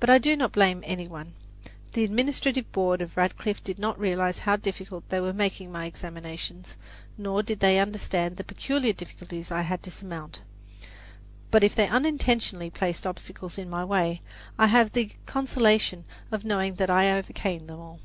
But 0.00 0.10
I 0.10 0.18
do 0.18 0.34
not 0.34 0.50
blame 0.50 0.82
any 0.84 1.06
one. 1.06 1.34
The 1.92 2.02
administrative 2.02 2.72
board 2.72 3.00
of 3.00 3.16
Radcliffe 3.16 3.62
did 3.62 3.78
not 3.78 3.96
realize 3.96 4.40
how 4.40 4.56
difficult 4.56 5.08
they 5.08 5.20
were 5.20 5.32
making 5.32 5.70
my 5.70 5.84
examinations, 5.86 6.76
nor 7.16 7.44
did 7.44 7.60
they 7.60 7.78
understand 7.78 8.38
the 8.38 8.42
peculiar 8.42 8.92
difficulties 8.92 9.52
I 9.52 9.62
had 9.62 9.84
to 9.84 9.90
surmount. 9.92 10.40
But 11.52 11.62
if 11.62 11.76
they 11.76 11.86
unintentionally 11.86 12.70
placed 12.70 13.06
obstacles 13.06 13.56
in 13.56 13.70
my 13.70 13.84
way, 13.84 14.20
I 14.58 14.66
have 14.66 14.94
the 14.94 15.12
consolation 15.26 16.06
of 16.32 16.44
knowing 16.44 16.74
that 16.74 16.90
I 16.90 17.16
overcame 17.16 17.68
them 17.68 17.78
all. 17.78 18.00